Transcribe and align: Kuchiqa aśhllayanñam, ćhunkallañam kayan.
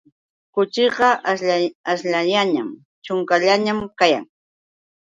Kuchiqa 0.53 1.07
aśhllayanñam, 1.91 2.69
ćhunkallañam 3.05 3.79
kayan. 3.99 4.25